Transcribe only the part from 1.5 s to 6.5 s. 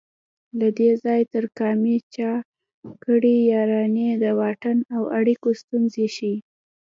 کامې چا کړي یارانې د واټن او اړیکو ستونزې ښيي